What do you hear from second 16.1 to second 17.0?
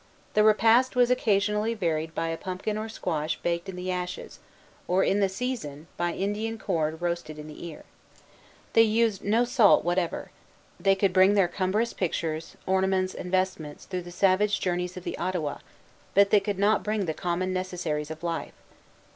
but they could not